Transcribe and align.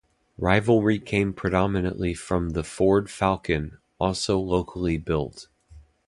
Rivalry 0.39 0.97
came 0.97 1.31
predominantly 1.31 2.15
from 2.15 2.53
the 2.53 2.63
Ford 2.63 3.07
Falcon-also 3.07 4.39
locally 4.39 4.97
built. 4.97 5.47